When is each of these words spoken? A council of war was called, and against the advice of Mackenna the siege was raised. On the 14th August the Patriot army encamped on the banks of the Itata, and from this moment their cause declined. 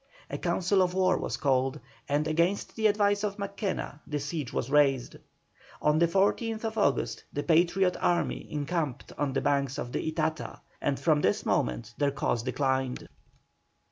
A 0.31 0.37
council 0.39 0.81
of 0.81 0.95
war 0.95 1.15
was 1.19 1.37
called, 1.37 1.79
and 2.09 2.27
against 2.27 2.75
the 2.75 2.87
advice 2.87 3.23
of 3.23 3.37
Mackenna 3.37 4.01
the 4.07 4.17
siege 4.19 4.51
was 4.51 4.71
raised. 4.71 5.15
On 5.79 5.99
the 5.99 6.07
14th 6.07 6.75
August 6.75 7.23
the 7.31 7.43
Patriot 7.43 7.95
army 8.01 8.47
encamped 8.51 9.13
on 9.15 9.33
the 9.33 9.41
banks 9.41 9.77
of 9.77 9.91
the 9.91 10.11
Itata, 10.11 10.61
and 10.81 10.99
from 10.99 11.21
this 11.21 11.45
moment 11.45 11.93
their 11.99 12.09
cause 12.09 12.41
declined. 12.41 13.07